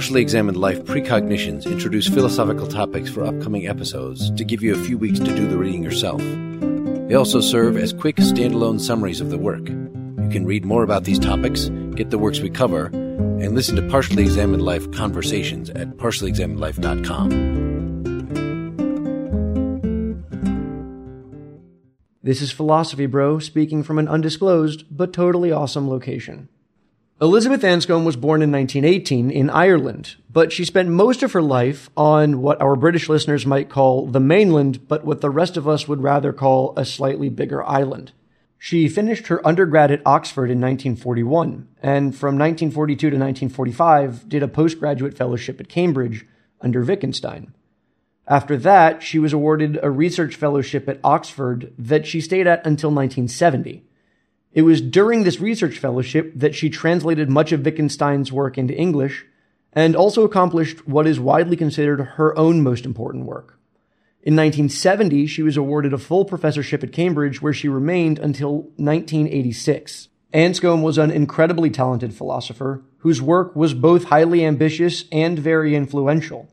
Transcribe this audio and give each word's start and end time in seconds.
Partially 0.00 0.22
Examined 0.22 0.56
Life 0.56 0.82
Precognitions 0.84 1.66
introduce 1.66 2.08
philosophical 2.08 2.66
topics 2.66 3.10
for 3.10 3.22
upcoming 3.22 3.68
episodes 3.68 4.30
to 4.30 4.44
give 4.46 4.62
you 4.62 4.74
a 4.74 4.84
few 4.84 4.96
weeks 4.96 5.18
to 5.18 5.26
do 5.26 5.46
the 5.46 5.58
reading 5.58 5.82
yourself. 5.82 6.22
They 6.22 7.14
also 7.14 7.42
serve 7.42 7.76
as 7.76 7.92
quick 7.92 8.16
standalone 8.16 8.80
summaries 8.80 9.20
of 9.20 9.28
the 9.28 9.36
work. 9.36 9.68
You 9.68 10.30
can 10.32 10.46
read 10.46 10.64
more 10.64 10.82
about 10.82 11.04
these 11.04 11.18
topics, 11.18 11.68
get 11.96 12.08
the 12.08 12.16
works 12.16 12.40
we 12.40 12.48
cover, 12.48 12.86
and 12.86 13.54
listen 13.54 13.76
to 13.76 13.86
Partially 13.90 14.22
Examined 14.22 14.62
Life 14.62 14.90
conversations 14.92 15.68
at 15.68 15.88
partiallyexaminedlife.com. 15.98 17.28
This 22.22 22.40
is 22.40 22.50
Philosophy 22.50 23.04
Bro 23.04 23.40
speaking 23.40 23.82
from 23.82 23.98
an 23.98 24.08
undisclosed 24.08 24.84
but 24.90 25.12
totally 25.12 25.52
awesome 25.52 25.90
location. 25.90 26.48
Elizabeth 27.22 27.60
Anscombe 27.60 28.06
was 28.06 28.16
born 28.16 28.40
in 28.40 28.50
1918 28.50 29.30
in 29.30 29.50
Ireland, 29.50 30.16
but 30.32 30.50
she 30.52 30.64
spent 30.64 30.88
most 30.88 31.22
of 31.22 31.32
her 31.32 31.42
life 31.42 31.90
on 31.94 32.40
what 32.40 32.58
our 32.62 32.74
British 32.76 33.10
listeners 33.10 33.44
might 33.44 33.68
call 33.68 34.06
the 34.06 34.18
mainland, 34.18 34.88
but 34.88 35.04
what 35.04 35.20
the 35.20 35.28
rest 35.28 35.58
of 35.58 35.68
us 35.68 35.86
would 35.86 36.02
rather 36.02 36.32
call 36.32 36.72
a 36.78 36.84
slightly 36.86 37.28
bigger 37.28 37.62
island. 37.68 38.12
She 38.56 38.88
finished 38.88 39.26
her 39.26 39.46
undergrad 39.46 39.90
at 39.90 40.00
Oxford 40.06 40.50
in 40.50 40.62
1941, 40.62 41.68
and 41.82 42.16
from 42.16 42.38
1942 42.38 42.98
to 43.10 43.16
1945 43.16 44.26
did 44.26 44.42
a 44.42 44.48
postgraduate 44.48 45.14
fellowship 45.14 45.60
at 45.60 45.68
Cambridge 45.68 46.24
under 46.62 46.82
Wittgenstein. 46.82 47.52
After 48.26 48.56
that, 48.56 49.02
she 49.02 49.18
was 49.18 49.34
awarded 49.34 49.78
a 49.82 49.90
research 49.90 50.36
fellowship 50.36 50.88
at 50.88 51.00
Oxford 51.04 51.74
that 51.76 52.06
she 52.06 52.22
stayed 52.22 52.46
at 52.46 52.66
until 52.66 52.88
1970. 52.88 53.84
It 54.52 54.62
was 54.62 54.80
during 54.80 55.22
this 55.22 55.40
research 55.40 55.78
fellowship 55.78 56.32
that 56.34 56.54
she 56.54 56.70
translated 56.70 57.30
much 57.30 57.52
of 57.52 57.64
Wittgenstein's 57.64 58.32
work 58.32 58.58
into 58.58 58.74
English 58.74 59.24
and 59.72 59.94
also 59.94 60.24
accomplished 60.24 60.88
what 60.88 61.06
is 61.06 61.20
widely 61.20 61.56
considered 61.56 62.00
her 62.16 62.36
own 62.36 62.62
most 62.62 62.84
important 62.84 63.26
work. 63.26 63.58
In 64.22 64.34
1970, 64.36 65.26
she 65.26 65.42
was 65.42 65.56
awarded 65.56 65.92
a 65.92 65.98
full 65.98 66.24
professorship 66.24 66.82
at 66.82 66.92
Cambridge 66.92 67.40
where 67.40 67.52
she 67.52 67.68
remained 67.68 68.18
until 68.18 68.62
1986. 68.76 70.08
Anscombe 70.34 70.82
was 70.82 70.98
an 70.98 71.10
incredibly 71.10 71.70
talented 71.70 72.12
philosopher 72.12 72.82
whose 72.98 73.22
work 73.22 73.56
was 73.56 73.72
both 73.72 74.04
highly 74.04 74.44
ambitious 74.44 75.04
and 75.10 75.38
very 75.38 75.74
influential. 75.74 76.48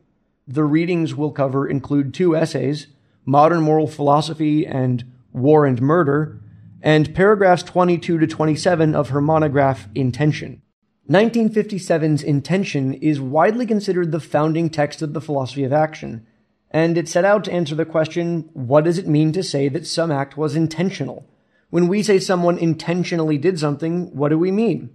The 0.46 0.64
readings 0.64 1.14
we'll 1.14 1.30
cover 1.30 1.68
include 1.68 2.14
two 2.14 2.34
essays, 2.34 2.86
Modern 3.26 3.60
Moral 3.60 3.86
Philosophy 3.86 4.66
and 4.66 5.04
War 5.34 5.66
and 5.66 5.82
Murder, 5.82 6.40
and 6.82 7.14
paragraphs 7.14 7.62
22 7.62 8.18
to 8.18 8.26
27 8.26 8.94
of 8.94 9.08
her 9.10 9.20
monograph 9.20 9.88
Intention. 9.94 10.62
1957's 11.10 12.22
Intention 12.22 12.94
is 12.94 13.20
widely 13.20 13.64
considered 13.64 14.12
the 14.12 14.20
founding 14.20 14.68
text 14.68 15.00
of 15.00 15.14
the 15.14 15.20
philosophy 15.20 15.64
of 15.64 15.72
action, 15.72 16.26
and 16.70 16.98
it 16.98 17.08
set 17.08 17.24
out 17.24 17.44
to 17.44 17.52
answer 17.52 17.74
the 17.74 17.86
question, 17.86 18.50
what 18.52 18.84
does 18.84 18.98
it 18.98 19.08
mean 19.08 19.32
to 19.32 19.42
say 19.42 19.68
that 19.68 19.86
some 19.86 20.12
act 20.12 20.36
was 20.36 20.54
intentional? 20.54 21.26
When 21.70 21.88
we 21.88 22.02
say 22.02 22.18
someone 22.18 22.58
intentionally 22.58 23.38
did 23.38 23.58
something, 23.58 24.14
what 24.14 24.28
do 24.28 24.38
we 24.38 24.50
mean? 24.50 24.90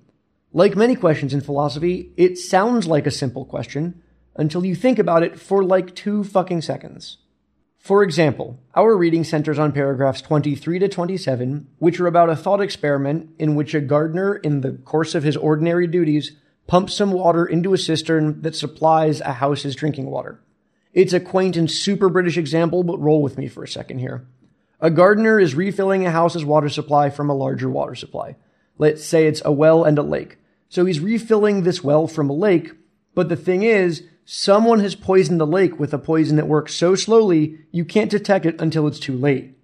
Like 0.51 0.75
many 0.75 0.95
questions 0.95 1.33
in 1.33 1.41
philosophy, 1.41 2.13
it 2.15 2.38
sounds 2.38 2.85
like 2.85 3.07
a 3.07 3.11
simple 3.11 3.44
question 3.44 4.03
until 4.35 4.65
you 4.65 4.75
think 4.75 5.00
about 5.00 5.23
it 5.23 5.39
for 5.39 5.63
like 5.63 5.95
two 5.95 6.23
fucking 6.23 6.61
seconds. 6.61 7.17
For 7.83 8.01
example, 8.01 8.61
our 8.75 8.95
reading 8.95 9.25
centers 9.25 9.59
on 9.59 9.73
paragraphs 9.73 10.21
23 10.21 10.79
to 10.79 10.88
27, 10.88 11.67
which 11.79 11.99
are 11.99 12.07
about 12.07 12.29
a 12.29 12.35
thought 12.38 12.61
experiment 12.61 13.31
in 13.38 13.55
which 13.55 13.73
a 13.73 13.81
gardener, 13.81 14.38
in 14.38 14.61
the 14.61 14.71
course 14.85 15.16
of 15.16 15.23
his 15.23 15.35
ordinary 15.35 15.85
duties, 15.85 16.31
pumps 16.66 16.94
some 16.94 17.11
water 17.11 17.45
into 17.45 17.73
a 17.73 17.77
cistern 17.77 18.41
that 18.41 18.55
supplies 18.55 19.19
a 19.19 19.33
house's 19.33 19.75
drinking 19.75 20.05
water. 20.05 20.39
It's 20.94 21.11
a 21.11 21.19
quaint 21.19 21.57
and 21.57 21.69
super 21.69 22.07
British 22.07 22.38
example, 22.38 22.85
but 22.85 23.01
roll 23.01 23.21
with 23.21 23.38
me 23.38 23.49
for 23.49 23.66
a 23.66 23.67
second 23.67 24.00
here. 24.00 24.25
A 24.79 24.89
gardener 24.89 25.38
is 25.38 25.53
refilling 25.53 26.05
a 26.05 26.11
house's 26.11 26.45
water 26.45 26.69
supply 26.69 27.09
from 27.09 27.29
a 27.29 27.35
larger 27.35 27.69
water 27.69 27.95
supply. 27.95 28.38
Let's 28.77 29.03
say 29.03 29.27
it's 29.27 29.41
a 29.44 29.51
well 29.51 29.83
and 29.83 29.97
a 29.97 30.03
lake. 30.03 30.38
So 30.69 30.85
he's 30.85 31.01
refilling 31.01 31.63
this 31.63 31.83
well 31.83 32.07
from 32.07 32.29
a 32.29 32.33
lake, 32.33 32.71
but 33.13 33.27
the 33.27 33.35
thing 33.35 33.63
is, 33.63 34.03
someone 34.25 34.79
has 34.79 34.95
poisoned 34.95 35.39
the 35.39 35.47
lake 35.47 35.79
with 35.79 35.94
a 35.94 35.97
poison 35.97 36.38
that 36.38 36.47
works 36.47 36.73
so 36.73 36.95
slowly 36.95 37.59
you 37.72 37.84
can't 37.85 38.11
detect 38.11 38.45
it 38.45 38.59
until 38.61 38.88
it's 38.88 39.00
too 39.00 39.16
late. 39.16 39.57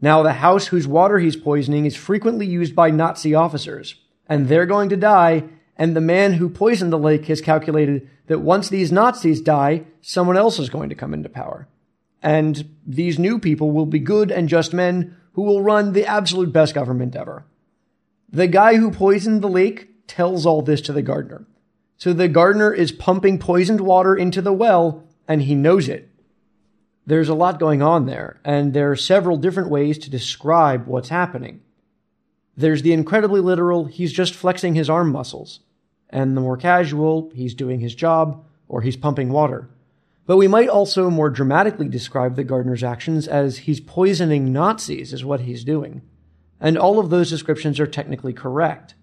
Now, 0.00 0.22
the 0.22 0.34
house 0.34 0.66
whose 0.66 0.86
water 0.86 1.18
he's 1.18 1.36
poisoning 1.36 1.86
is 1.86 1.96
frequently 1.96 2.46
used 2.46 2.74
by 2.74 2.90
Nazi 2.90 3.34
officers, 3.34 3.94
and 4.28 4.48
they're 4.48 4.66
going 4.66 4.88
to 4.90 4.96
die, 4.96 5.44
and 5.76 5.96
the 5.96 6.00
man 6.00 6.34
who 6.34 6.48
poisoned 6.48 6.92
the 6.92 6.98
lake 6.98 7.26
has 7.26 7.40
calculated 7.40 8.08
that 8.26 8.40
once 8.40 8.68
these 8.68 8.92
Nazis 8.92 9.40
die, 9.40 9.84
someone 10.00 10.36
else 10.36 10.58
is 10.58 10.68
going 10.68 10.88
to 10.88 10.94
come 10.94 11.14
into 11.14 11.28
power. 11.28 11.68
And 12.22 12.76
these 12.86 13.18
new 13.18 13.38
people 13.38 13.70
will 13.70 13.86
be 13.86 13.98
good 13.98 14.30
and 14.30 14.48
just 14.48 14.72
men 14.72 15.16
who 15.32 15.42
will 15.42 15.62
run 15.62 15.92
the 15.92 16.06
absolute 16.06 16.52
best 16.52 16.74
government 16.74 17.16
ever. 17.16 17.44
The 18.30 18.46
guy 18.46 18.76
who 18.76 18.90
poisoned 18.90 19.42
the 19.42 19.48
lake 19.48 20.06
tells 20.06 20.46
all 20.46 20.62
this 20.62 20.80
to 20.82 20.92
the 20.92 21.02
gardener. 21.02 21.46
So 22.04 22.12
the 22.12 22.28
gardener 22.28 22.70
is 22.70 22.92
pumping 22.92 23.38
poisoned 23.38 23.80
water 23.80 24.14
into 24.14 24.42
the 24.42 24.52
well 24.52 25.04
and 25.26 25.40
he 25.40 25.54
knows 25.54 25.88
it. 25.88 26.10
There's 27.06 27.30
a 27.30 27.34
lot 27.34 27.58
going 27.58 27.80
on 27.80 28.04
there, 28.04 28.42
and 28.44 28.74
there 28.74 28.90
are 28.90 28.96
several 28.96 29.38
different 29.38 29.70
ways 29.70 29.96
to 30.00 30.10
describe 30.10 30.86
what's 30.86 31.08
happening. 31.08 31.62
There's 32.58 32.82
the 32.82 32.92
incredibly 32.92 33.40
literal, 33.40 33.86
he's 33.86 34.12
just 34.12 34.34
flexing 34.34 34.74
his 34.74 34.90
arm 34.90 35.12
muscles. 35.12 35.60
And 36.10 36.36
the 36.36 36.42
more 36.42 36.58
casual, 36.58 37.32
he's 37.34 37.54
doing 37.54 37.80
his 37.80 37.94
job, 37.94 38.44
or 38.68 38.82
he's 38.82 38.98
pumping 38.98 39.30
water. 39.30 39.70
But 40.26 40.36
we 40.36 40.46
might 40.46 40.68
also 40.68 41.08
more 41.08 41.30
dramatically 41.30 41.88
describe 41.88 42.36
the 42.36 42.44
gardener's 42.44 42.84
actions 42.84 43.26
as 43.26 43.60
he's 43.60 43.80
poisoning 43.80 44.52
Nazis, 44.52 45.14
is 45.14 45.24
what 45.24 45.40
he's 45.40 45.64
doing. 45.64 46.02
And 46.60 46.76
all 46.76 46.98
of 46.98 47.08
those 47.08 47.30
descriptions 47.30 47.80
are 47.80 47.86
technically 47.86 48.34
correct. 48.34 48.94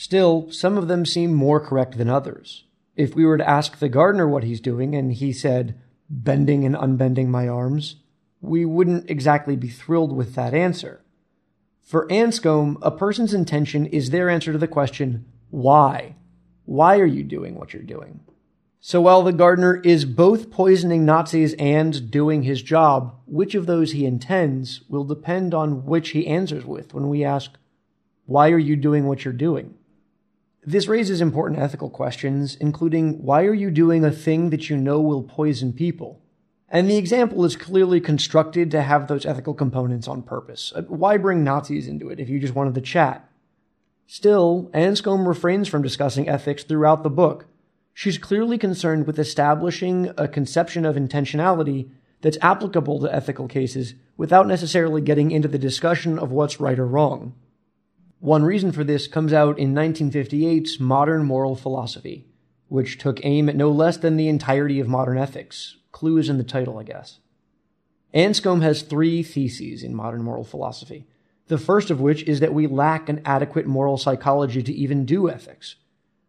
Still, 0.00 0.48
some 0.52 0.78
of 0.78 0.86
them 0.86 1.04
seem 1.04 1.34
more 1.34 1.58
correct 1.58 1.98
than 1.98 2.08
others. 2.08 2.66
If 2.94 3.16
we 3.16 3.24
were 3.24 3.36
to 3.36 3.50
ask 3.50 3.80
the 3.80 3.88
gardener 3.88 4.28
what 4.28 4.44
he's 4.44 4.60
doing 4.60 4.94
and 4.94 5.12
he 5.12 5.32
said, 5.32 5.76
bending 6.08 6.64
and 6.64 6.76
unbending 6.76 7.30
my 7.30 7.48
arms, 7.48 7.96
we 8.40 8.64
wouldn't 8.64 9.10
exactly 9.10 9.56
be 9.56 9.66
thrilled 9.66 10.12
with 10.12 10.36
that 10.36 10.54
answer. 10.54 11.02
For 11.82 12.06
Anscombe, 12.06 12.78
a 12.80 12.92
person's 12.92 13.34
intention 13.34 13.86
is 13.86 14.10
their 14.10 14.30
answer 14.30 14.52
to 14.52 14.58
the 14.58 14.68
question, 14.68 15.24
why? 15.50 16.14
Why 16.64 17.00
are 17.00 17.04
you 17.04 17.24
doing 17.24 17.56
what 17.56 17.72
you're 17.72 17.82
doing? 17.82 18.20
So 18.78 19.00
while 19.00 19.24
the 19.24 19.32
gardener 19.32 19.80
is 19.82 20.04
both 20.04 20.52
poisoning 20.52 21.04
Nazis 21.04 21.54
and 21.54 22.08
doing 22.08 22.44
his 22.44 22.62
job, 22.62 23.16
which 23.26 23.56
of 23.56 23.66
those 23.66 23.90
he 23.90 24.06
intends 24.06 24.82
will 24.88 25.02
depend 25.02 25.54
on 25.54 25.86
which 25.86 26.10
he 26.10 26.28
answers 26.28 26.64
with 26.64 26.94
when 26.94 27.08
we 27.08 27.24
ask, 27.24 27.50
why 28.26 28.50
are 28.50 28.58
you 28.58 28.76
doing 28.76 29.06
what 29.06 29.24
you're 29.24 29.34
doing? 29.34 29.74
This 30.68 30.86
raises 30.86 31.22
important 31.22 31.58
ethical 31.60 31.88
questions, 31.88 32.54
including 32.56 33.22
why 33.22 33.44
are 33.44 33.54
you 33.54 33.70
doing 33.70 34.04
a 34.04 34.10
thing 34.10 34.50
that 34.50 34.68
you 34.68 34.76
know 34.76 35.00
will 35.00 35.22
poison 35.22 35.72
people? 35.72 36.20
And 36.68 36.90
the 36.90 36.98
example 36.98 37.42
is 37.46 37.56
clearly 37.56 38.02
constructed 38.02 38.70
to 38.72 38.82
have 38.82 39.08
those 39.08 39.24
ethical 39.24 39.54
components 39.54 40.06
on 40.06 40.20
purpose. 40.20 40.74
Uh, 40.76 40.82
why 40.82 41.16
bring 41.16 41.42
Nazis 41.42 41.88
into 41.88 42.10
it 42.10 42.20
if 42.20 42.28
you 42.28 42.38
just 42.38 42.54
wanted 42.54 42.74
to 42.74 42.82
chat? 42.82 43.26
Still, 44.06 44.70
Anscombe 44.74 45.26
refrains 45.26 45.68
from 45.68 45.80
discussing 45.80 46.28
ethics 46.28 46.64
throughout 46.64 47.02
the 47.02 47.08
book. 47.08 47.46
She's 47.94 48.18
clearly 48.18 48.58
concerned 48.58 49.06
with 49.06 49.18
establishing 49.18 50.12
a 50.18 50.28
conception 50.28 50.84
of 50.84 50.96
intentionality 50.96 51.88
that's 52.20 52.36
applicable 52.42 53.00
to 53.00 53.14
ethical 53.14 53.48
cases 53.48 53.94
without 54.18 54.46
necessarily 54.46 55.00
getting 55.00 55.30
into 55.30 55.48
the 55.48 55.58
discussion 55.58 56.18
of 56.18 56.30
what's 56.30 56.60
right 56.60 56.78
or 56.78 56.86
wrong. 56.86 57.32
One 58.20 58.42
reason 58.42 58.72
for 58.72 58.82
this 58.82 59.06
comes 59.06 59.32
out 59.32 59.58
in 59.58 59.74
1958's 59.74 60.80
Modern 60.80 61.24
Moral 61.24 61.54
Philosophy, 61.54 62.26
which 62.66 62.98
took 62.98 63.24
aim 63.24 63.48
at 63.48 63.54
no 63.54 63.70
less 63.70 63.96
than 63.96 64.16
the 64.16 64.28
entirety 64.28 64.80
of 64.80 64.88
modern 64.88 65.16
ethics. 65.16 65.76
Clue 65.92 66.18
is 66.18 66.28
in 66.28 66.36
the 66.36 66.44
title, 66.44 66.78
I 66.78 66.82
guess. 66.82 67.20
Anscombe 68.12 68.62
has 68.62 68.82
three 68.82 69.22
theses 69.22 69.82
in 69.82 69.94
modern 69.94 70.22
moral 70.22 70.44
philosophy. 70.44 71.06
The 71.46 71.58
first 71.58 71.90
of 71.90 72.00
which 72.00 72.22
is 72.24 72.40
that 72.40 72.54
we 72.54 72.66
lack 72.66 73.08
an 73.08 73.22
adequate 73.24 73.66
moral 73.66 73.98
psychology 73.98 74.62
to 74.62 74.72
even 74.72 75.04
do 75.04 75.30
ethics. 75.30 75.76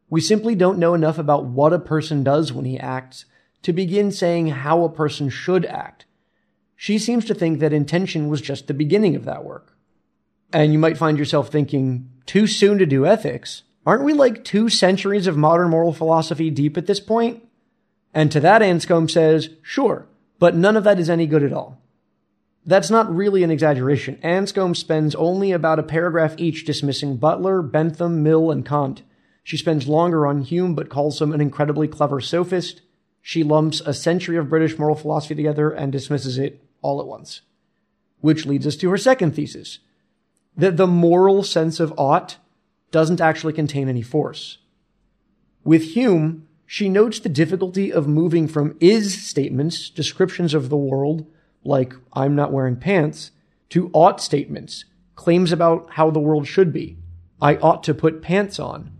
We 0.09 0.21
simply 0.21 0.56
don't 0.56 0.80
know 0.80 0.94
enough 0.94 1.18
about 1.18 1.45
what 1.45 1.74
a 1.74 1.80
person 1.80 2.24
does 2.24 2.53
when 2.53 2.65
he 2.65 2.80
acts 2.80 3.25
to 3.63 3.74
begin 3.74 4.12
saying 4.12 4.47
how 4.47 4.83
a 4.83 4.89
person 4.89 5.30
should 5.30 5.65
act. 5.65 6.06
She 6.75 6.97
seems 6.97 7.25
to 7.25 7.33
think 7.33 7.59
that 7.59 7.74
intention 7.74 8.30
was 8.30 8.41
just 8.41 8.68
the 8.68 8.74
beginning 8.74 9.15
of 9.15 9.25
that 9.25 9.44
work. 9.44 9.75
And 10.51 10.74
you 10.74 10.80
might 10.80 10.98
find 10.98 11.18
yourself 11.18 11.50
thinking, 11.50 12.10
too 12.25 12.48
soon 12.48 12.78
to 12.80 12.86
do 12.86 13.06
ethics? 13.06 13.63
Aren't 13.86 14.04
we 14.04 14.13
like 14.13 14.44
two 14.44 14.69
centuries 14.69 15.28
of 15.28 15.38
modern 15.38 15.69
moral 15.69 15.94
philosophy 15.94 16.50
deep 16.50 16.78
at 16.78 16.86
this 16.86 17.00
point? 17.00 17.44
And 18.13 18.31
to 18.31 18.40
that, 18.40 18.62
Anscombe 18.62 19.10
says, 19.10 19.50
sure, 19.62 20.07
but 20.40 20.56
none 20.56 20.75
of 20.75 20.84
that 20.84 21.00
is 21.00 21.10
any 21.10 21.28
good 21.28 21.44
at 21.44 21.54
all. 21.54 21.80
That's 22.66 22.90
not 22.90 23.13
really 23.13 23.44
an 23.44 23.51
exaggeration. 23.51 24.19
Anscombe 24.24 24.75
spends 24.75 25.16
only 25.16 25.51
about 25.51 25.80
a 25.80 25.84
paragraph 25.84 26.36
each 26.38 26.66
dismissing 26.66 27.18
Butler, 27.18 27.62
Bentham, 27.62 28.22
Mill, 28.22 28.51
and 28.51 28.66
Kant. 28.66 29.04
She 29.44 29.57
spends 29.57 29.88
longer 29.88 30.28
on 30.28 30.42
Hume, 30.42 30.75
but 30.75 30.90
calls 30.90 31.22
him 31.22 31.31
an 31.31 31.42
incredibly 31.42 31.88
clever 31.88 32.19
sophist. 32.19 32.81
She 33.22 33.44
lumps 33.44 33.81
a 33.81 33.94
century 33.94 34.38
of 34.38 34.50
British 34.50 34.78
moral 34.78 34.96
philosophy 34.96 35.36
together 35.36 35.72
and 35.72 35.92
dismisses 35.92 36.38
it 36.38 36.63
all 36.81 37.00
at 37.00 37.07
once. 37.07 37.42
Which 38.22 38.46
leads 38.46 38.68
us 38.68 38.75
to 38.78 38.90
her 38.90 38.98
second 38.98 39.36
thesis 39.36 39.80
that 40.59 40.77
the 40.77 40.88
moral 40.88 41.41
sense 41.41 41.79
of 41.79 41.94
ought 41.97 42.38
doesn't 42.91 43.21
actually 43.21 43.53
contain 43.53 43.88
any 43.88 44.01
force. 44.01 44.57
With 45.63 45.95
Hume, 45.95 46.47
she 46.65 46.89
notes 46.89 47.19
the 47.19 47.29
difficulty 47.29 47.91
of 47.91 48.07
moving 48.07 48.47
from 48.47 48.75
is 48.79 49.25
statements, 49.25 49.89
descriptions 49.89 50.53
of 50.53 50.69
the 50.69 50.77
world, 50.77 51.25
like 51.63 51.94
I'm 52.13 52.35
not 52.35 52.51
wearing 52.51 52.75
pants, 52.75 53.31
to 53.69 53.89
ought 53.94 54.21
statements, 54.21 54.85
claims 55.15 55.51
about 55.51 55.91
how 55.91 56.11
the 56.11 56.19
world 56.19 56.45
should 56.45 56.73
be. 56.73 56.97
I 57.41 57.55
ought 57.55 57.83
to 57.85 57.94
put 57.94 58.21
pants 58.21 58.59
on. 58.59 58.91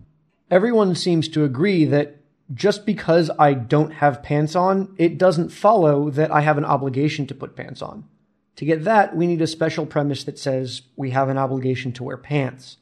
Everyone 0.50 0.95
seems 0.95 1.27
to 1.29 1.44
agree 1.44 1.85
that 1.85 2.17
just 2.53 2.85
because 2.85 3.29
I 3.38 3.53
don't 3.53 3.91
have 3.91 4.23
pants 4.23 4.55
on, 4.55 4.95
it 4.97 5.17
doesn't 5.17 5.50
follow 5.50 6.09
that 6.09 6.31
I 6.31 6.41
have 6.41 6.57
an 6.57 6.65
obligation 6.65 7.27
to 7.27 7.35
put 7.35 7.55
pants 7.55 7.81
on. 7.81 8.05
To 8.59 8.65
get 8.65 8.83
that, 8.83 9.15
we 9.15 9.25
need 9.25 9.41
a 9.41 9.47
special 9.47 9.85
premise 9.85 10.25
that 10.25 10.38
says 10.38 10.81
we 10.97 11.11
have 11.11 11.29
an 11.29 11.38
obligation 11.38 11.94
to 11.94 12.03
wear 12.03 12.17
pants. 12.17 12.75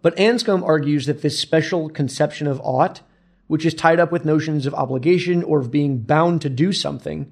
But 0.00 0.16
Anscombe 0.16 0.64
argues 0.64 1.04
that 1.04 1.20
this 1.20 1.38
special 1.38 1.90
conception 1.90 2.46
of 2.46 2.58
ought, 2.62 3.02
which 3.46 3.66
is 3.66 3.74
tied 3.74 4.00
up 4.00 4.10
with 4.10 4.24
notions 4.24 4.64
of 4.64 4.72
obligation 4.72 5.42
or 5.42 5.60
of 5.60 5.70
being 5.70 5.98
bound 5.98 6.40
to 6.40 6.48
do 6.48 6.72
something, 6.72 7.30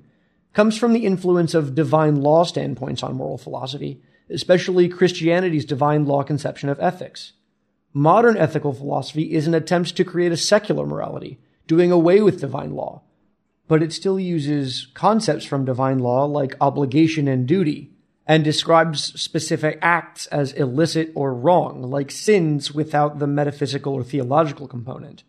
comes 0.53 0.77
from 0.77 0.93
the 0.93 1.07
influence 1.07 1.55
of 1.55 1.75
divine 1.75 2.17
law 2.17 2.45
standpoints 2.45 3.03
on 3.03 3.17
moral 3.17 3.39
philosophy, 3.39 4.03
especially 4.29 4.87
Christianity's 4.87 5.65
divine 5.65 6.05
law 6.05 6.23
conception 6.23 6.69
of 6.69 6.79
ethics. 6.79 7.33
Modern 7.95 8.37
ethical 8.37 8.75
philosophy 8.75 9.33
is 9.33 9.47
an 9.47 9.55
attempt 9.55 9.97
to 9.97 10.05
create 10.05 10.31
a 10.31 10.37
secular 10.37 10.85
morality, 10.85 11.41
doing 11.67 11.91
away 11.91 12.21
with 12.21 12.39
divine 12.39 12.75
law. 12.75 13.01
But 13.73 13.83
it 13.83 13.95
still 13.95 14.21
uses 14.21 14.89
concepts 14.93 15.47
from 15.47 15.65
divine 15.65 15.99
law 15.99 16.27
like 16.27 16.59
obligation 16.61 17.27
and 17.27 17.47
duty, 17.47 17.91
and 18.27 18.45
describes 18.45 19.19
specific 19.19 19.79
acts 19.81 20.27
as 20.27 20.53
illicit 20.53 21.11
or 21.15 21.33
wrong, 21.33 21.81
like 21.81 22.11
sins 22.11 22.75
without 22.75 23.19
the 23.19 23.27
metaphysical 23.27 23.95
or 23.95 24.05
theological 24.05 24.69
component. 24.69 25.25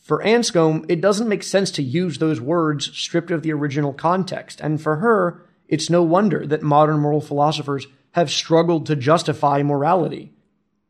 For 0.00 0.22
Anscombe, 0.22 0.84
it 0.88 1.00
doesn't 1.00 1.28
make 1.28 1.42
sense 1.42 1.72
to 1.72 1.82
use 1.82 2.18
those 2.18 2.40
words 2.40 2.96
stripped 2.96 3.32
of 3.32 3.42
the 3.42 3.52
original 3.52 3.94
context, 3.94 4.60
and 4.60 4.80
for 4.80 4.98
her, 4.98 5.44
it's 5.66 5.90
no 5.90 6.04
wonder 6.04 6.46
that 6.46 6.62
modern 6.62 7.00
moral 7.00 7.20
philosophers 7.20 7.88
have 8.12 8.30
struggled 8.30 8.86
to 8.86 8.94
justify 8.94 9.64
morality. 9.64 10.32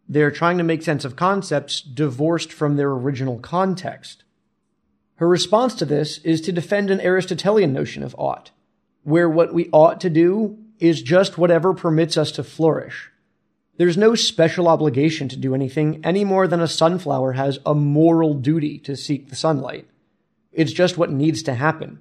They're 0.06 0.30
trying 0.30 0.58
to 0.58 0.64
make 0.64 0.82
sense 0.82 1.06
of 1.06 1.16
concepts 1.16 1.80
divorced 1.80 2.52
from 2.52 2.76
their 2.76 2.90
original 2.90 3.38
context. 3.38 4.24
Her 5.20 5.28
response 5.28 5.75
to 5.75 5.84
this 5.84 6.17
is 6.25 6.40
to 6.40 6.52
defend 6.52 6.90
an 6.90 7.02
Aristotelian 7.02 7.75
notion 7.75 8.02
of 8.02 8.17
ought, 8.19 8.52
where 9.02 9.28
what 9.28 9.52
we 9.52 9.69
ought 9.70 10.00
to 10.00 10.08
do 10.08 10.56
is 10.78 11.02
just 11.02 11.37
whatever 11.37 11.75
permits 11.75 12.17
us 12.17 12.32
to 12.32 12.43
flourish. 12.43 13.11
There's 13.76 13.99
no 13.99 14.14
special 14.14 14.67
obligation 14.67 15.28
to 15.28 15.37
do 15.37 15.55
anything 15.55 16.00
any 16.06 16.25
more 16.25 16.49
than 16.49 16.62
a 16.62 16.67
sunflower 16.67 17.32
has 17.32 17.58
a 17.67 17.75
moral 17.75 18.32
duty 18.32 18.78
to 18.78 18.96
seek 18.96 19.28
the 19.28 19.37
sunlight. 19.37 19.87
It's 20.52 20.72
just 20.72 20.96
what 20.96 21.12
needs 21.12 21.43
to 21.43 21.55
happen. 21.55 22.00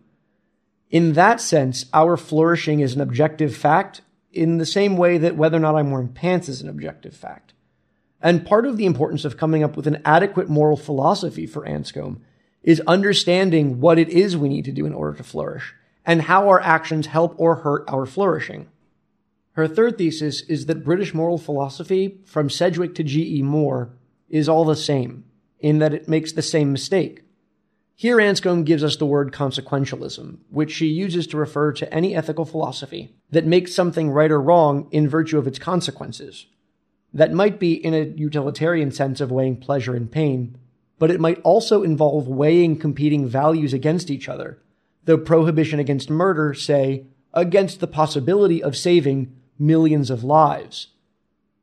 In 0.90 1.12
that 1.14 1.42
sense, 1.42 1.88
our 1.94 2.16
flourishing 2.16 2.80
is 2.80 2.96
an 2.96 3.02
objective 3.02 3.54
fact 3.54 4.00
in 4.32 4.60
the 4.60 4.66
same 4.66 4.96
way 4.96 5.18
that 5.18 5.36
whether 5.36 5.58
or 5.58 5.60
not 5.60 5.76
I'm 5.76 5.92
wearing 5.92 6.08
pants 6.08 6.48
is 6.48 6.62
an 6.62 6.70
objective 6.70 7.18
fact. 7.18 7.52
And 8.22 8.46
part 8.46 8.66
of 8.66 8.78
the 8.78 8.86
importance 8.86 9.26
of 9.26 9.36
coming 9.36 9.62
up 9.62 9.76
with 9.76 9.88
an 9.88 10.02
adequate 10.06 10.48
moral 10.48 10.78
philosophy 10.78 11.46
for 11.46 11.66
Anscombe 11.66 12.22
is 12.64 12.82
understanding 12.82 13.80
what 13.80 13.98
it 13.98 14.10
is 14.10 14.36
we 14.36 14.50
need 14.50 14.66
to 14.66 14.72
do 14.72 14.86
in 14.86 14.94
order 14.94 15.18
to 15.18 15.24
flourish 15.24 15.74
and 16.06 16.24
how 16.24 16.48
our 16.48 16.60
actions 16.62 17.08
help 17.08 17.36
or 17.38 17.58
hurt 17.58 17.84
our 17.88 18.06
flourishing. 18.06 18.68
Her 19.54 19.68
third 19.68 19.98
thesis 19.98 20.42
is 20.44 20.66
that 20.66 20.84
British 20.84 21.14
moral 21.14 21.38
philosophy, 21.38 22.20
from 22.26 22.50
Sidgwick 22.50 22.96
to 22.96 23.04
G.E. 23.04 23.42
Moore, 23.42 23.90
is 24.30 24.48
all 24.48 24.66
the 24.66 24.76
same, 24.76 25.26
in 25.60 25.80
that 25.80 25.94
it 25.94 26.08
makes 26.08 26.32
the 26.32 26.42
same 26.42 26.72
mistake. 26.72 27.24
Here, 27.96 28.18
Anscombe 28.18 28.64
gives 28.64 28.84
us 28.84 28.96
the 28.96 29.06
word 29.06 29.34
consequentialism, 29.34 30.38
which 30.50 30.72
she 30.72 30.88
uses 30.88 31.28
to 31.28 31.38
refer 31.38 31.74
to 31.74 31.94
any 31.94 32.16
ethical 32.16 32.46
philosophy 32.46 33.14
that 33.32 33.46
makes 33.46 33.76
something 33.76 34.10
right 34.10 34.32
or 34.32 34.42
wrong 34.42 34.88
in 34.92 35.10
virtue 35.10 35.38
of 35.38 35.48
its 35.48 35.60
consequences. 35.60 36.46
That 37.14 37.34
might 37.34 37.60
be 37.60 37.74
in 37.74 37.94
a 37.94 38.06
utilitarian 38.06 38.92
sense 38.92 39.20
of 39.20 39.32
weighing 39.32 39.58
pleasure 39.58 39.96
and 39.96 40.10
pain, 40.10 40.58
but 41.00 41.10
it 41.10 41.20
might 41.20 41.42
also 41.42 41.82
involve 41.82 42.28
weighing 42.28 42.78
competing 42.78 43.26
values 43.26 43.74
against 43.74 44.12
each 44.12 44.30
other. 44.30 44.62
The 45.06 45.18
prohibition 45.18 45.80
against 45.80 46.10
murder, 46.10 46.54
say, 46.54 47.06
against 47.34 47.80
the 47.80 47.88
possibility 47.88 48.62
of 48.62 48.78
saving 48.78 49.34
millions 49.58 50.10
of 50.10 50.24
lives. 50.24 50.88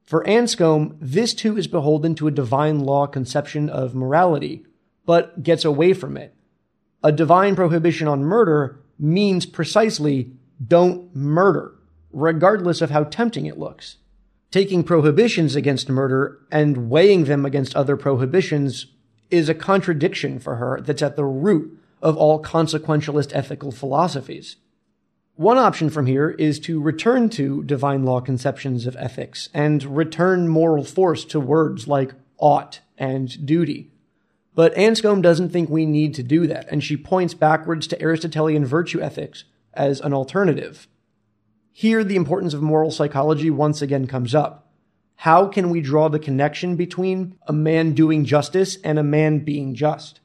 For 0.05 0.25
Anscombe, 0.25 0.97
this 1.00 1.35
too 1.35 1.56
is 1.56 1.67
beholden 1.67 2.15
to 2.17 2.29
a 2.29 2.33
divine 2.33 2.81
law 2.81 3.06
conception 3.06 3.69
of 3.69 3.94
morality, 3.94 4.65
but 5.05 5.43
gets 5.43 5.65
away 5.65 5.93
from 5.93 6.17
it. 6.17 6.35
A 7.03 7.12
divine 7.12 7.55
prohibition 7.55 8.09
on 8.09 8.25
murder 8.25 8.81
means 8.99 9.47
precisely 9.47 10.33
don't 10.65 11.15
murder, 11.15 11.75
regardless 12.12 12.81
of 12.81 12.91
how 12.91 13.05
tempting 13.05 13.47
it 13.47 13.59
looks. 13.59 13.99
Taking 14.50 14.85
prohibitions 14.85 15.56
against 15.56 15.88
murder 15.88 16.38
and 16.50 16.88
weighing 16.88 17.25
them 17.25 17.45
against 17.45 17.76
other 17.76 17.97
prohibitions 17.97 18.87
is 19.30 19.49
a 19.49 19.54
contradiction 19.54 20.38
for 20.38 20.56
her 20.56 20.80
that's 20.80 21.02
at 21.02 21.16
the 21.16 21.25
root 21.25 21.78
of 22.02 22.16
all 22.16 22.42
consequentialist 22.42 23.30
ethical 23.35 23.73
philosophies. 23.73 24.56
One 25.35 25.59
option 25.59 25.90
from 25.90 26.06
here 26.06 26.30
is 26.30 26.59
to 26.61 26.80
return 26.80 27.28
to 27.30 27.62
divine 27.64 28.04
law 28.04 28.21
conceptions 28.21 28.87
of 28.87 28.97
ethics 28.97 29.50
and 29.52 29.85
return 29.97 30.49
moral 30.49 30.85
force 30.85 31.25
to 31.26 31.40
words 31.40 31.87
like 31.87 32.14
ought 32.38 32.80
and 32.97 33.45
duty. 33.45 33.90
But 34.54 34.75
Anscombe 34.75 35.21
doesn't 35.21 35.50
think 35.50 35.68
we 35.68 35.85
need 35.85 36.14
to 36.14 36.23
do 36.23 36.47
that, 36.47 36.66
and 36.71 36.83
she 36.83 36.97
points 36.97 37.35
backwards 37.35 37.87
to 37.88 38.02
Aristotelian 38.02 38.64
virtue 38.64 39.02
ethics 39.02 39.45
as 39.75 40.00
an 40.00 40.14
alternative. 40.14 40.88
Here, 41.71 42.02
the 42.02 42.16
importance 42.16 42.54
of 42.54 42.62
moral 42.62 42.90
psychology 42.90 43.50
once 43.50 43.83
again 43.83 44.06
comes 44.06 44.35
up. 44.35 44.65
How 45.16 45.49
can 45.49 45.70
we 45.70 45.80
draw 45.80 46.08
the 46.08 46.18
connection 46.18 46.76
between 46.76 47.38
a 47.46 47.52
man 47.52 47.92
doing 47.92 48.25
justice 48.25 48.78
and 48.85 48.99
a 48.99 49.02
man 49.02 49.40
being 49.40 49.75
just? 49.75 50.20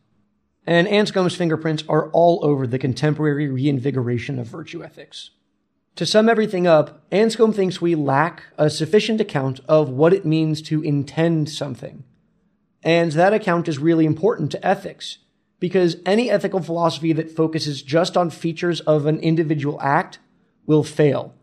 And 0.65 0.87
Anscombe's 0.87 1.35
fingerprints 1.35 1.83
are 1.89 2.09
all 2.11 2.39
over 2.43 2.67
the 2.67 2.77
contemporary 2.77 3.49
reinvigoration 3.49 4.37
of 4.37 4.47
virtue 4.47 4.83
ethics. 4.83 5.31
To 5.95 6.05
sum 6.05 6.29
everything 6.29 6.67
up, 6.67 7.09
Anscombe 7.09 7.55
thinks 7.55 7.81
we 7.81 7.95
lack 7.95 8.43
a 8.57 8.69
sufficient 8.69 9.19
account 9.19 9.59
of 9.67 9.89
what 9.89 10.13
it 10.13 10.25
means 10.25 10.61
to 10.63 10.83
intend 10.83 11.49
something. 11.49 12.03
And 12.83 13.11
that 13.13 13.33
account 13.33 13.67
is 13.67 13.79
really 13.79 14.05
important 14.05 14.51
to 14.51 14.65
ethics, 14.65 15.17
because 15.59 15.97
any 16.05 16.29
ethical 16.29 16.61
philosophy 16.61 17.13
that 17.13 17.31
focuses 17.31 17.81
just 17.81 18.15
on 18.17 18.29
features 18.29 18.81
of 18.81 19.05
an 19.05 19.19
individual 19.19 19.79
act 19.81 20.19
will 20.65 20.83
fail 20.83 21.33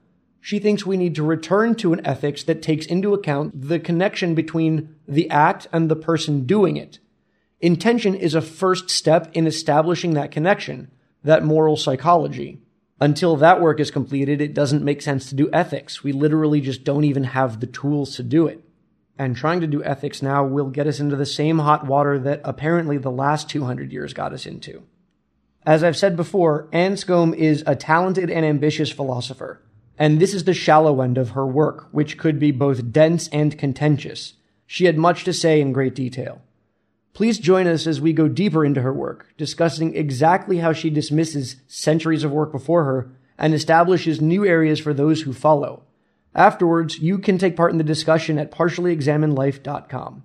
she 0.41 0.59
thinks 0.59 0.87
we 0.87 0.97
need 0.97 1.15
to 1.17 1.23
return 1.23 1.75
to 1.77 1.93
an 1.93 2.05
ethics 2.07 2.43
that 2.45 2.63
takes 2.63 2.87
into 2.87 3.15
account 3.15 3.69
the 3.69 3.79
connection 3.79 4.35
between 4.35 4.95
the 5.07 5.29
act 5.31 5.67
and 5.73 5.91
the 5.91 5.97
person 5.97 6.47
doing 6.47 6.77
it. 6.77 6.99
Intention 7.61 8.15
is 8.15 8.35
a 8.35 8.41
first 8.41 8.89
step 8.89 9.31
in 9.33 9.47
establishing 9.47 10.15
that 10.15 10.31
connection, 10.31 10.91
that 11.25 11.45
moral 11.45 11.77
psychology. 11.77 12.63
Until 13.01 13.37
that 13.37 13.61
work 13.61 13.81
is 13.81 13.91
completed, 13.91 14.41
it 14.41 14.55
doesn't 14.55 14.85
make 14.85 15.03
sense 15.03 15.29
to 15.29 15.35
do 15.35 15.51
ethics. 15.53 16.03
We 16.03 16.13
literally 16.13 16.61
just 16.61 16.85
don't 16.85 17.05
even 17.05 17.25
have 17.25 17.61
the 17.61 17.67
tools 17.67 18.17
to 18.17 18.23
do 18.23 18.47
it. 18.47 18.63
And 19.19 19.35
trying 19.37 19.61
to 19.61 19.67
do 19.67 19.83
ethics 19.83 20.23
now 20.23 20.45
will 20.45 20.71
get 20.71 20.87
us 20.87 21.01
into 21.01 21.17
the 21.17 21.27
same 21.27 21.59
hot 21.59 21.87
water 21.87 22.19
that 22.21 22.41
apparently 22.45 22.99
the 22.99 23.11
last 23.11 23.51
200 23.51 23.93
years 23.93 24.15
got 24.15 24.33
us 24.33 24.47
into. 24.47 24.85
As 25.67 25.83
I've 25.83 25.97
said 25.97 26.17
before, 26.17 26.69
Anscombe 26.73 27.35
is 27.35 27.65
a 27.67 27.75
talented 27.75 28.31
and 28.31 28.47
ambitious 28.47 28.91
philosopher 28.93 29.61
and 29.99 30.21
this 30.21 30.33
is 30.33 30.45
the 30.45 30.55
shallow 30.55 31.01
end 31.01 31.19
of 31.19 31.31
her 31.31 31.47
work, 31.47 31.89
which 31.91 32.17
could 32.17 32.39
be 32.39 32.53
both 32.53 32.93
dense 32.93 33.29
and 33.29 33.59
contentious. 33.59 34.35
She 34.67 34.85
had 34.85 34.97
much 34.97 35.25
to 35.25 35.33
say 35.33 35.61
in 35.61 35.73
great 35.73 35.95
detail. 35.95 36.41
Please 37.15 37.39
join 37.39 37.67
us 37.67 37.87
as 37.87 38.01
we 38.01 38.13
go 38.13 38.29
deeper 38.29 38.65
into 38.65 38.83
her 38.83 38.93
work, 38.93 39.27
discussing 39.37 39.97
exactly 39.97 40.59
how 40.59 40.73
she 40.73 40.89
dismisses 40.89 41.57
centuries 41.67 42.23
of 42.23 42.31
work 42.31 42.53
before 42.53 42.85
her 42.85 43.11
and 43.37 43.55
establishes 43.55 44.21
new 44.21 44.47
areas 44.47 44.79
for 44.79 44.95
those 44.95 45.23
who 45.23 45.33
follow. 45.33 45.83
Afterwards, 46.35 46.99
you 46.99 47.19
can 47.19 47.39
take 47.39 47.57
part 47.57 47.73
in 47.73 47.79
the 47.79 47.85
discussion 47.85 48.39
at 48.39 48.53
partiallyexaminedlife.com. 48.53 50.25